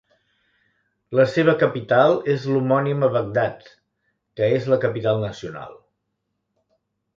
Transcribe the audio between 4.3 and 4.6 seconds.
que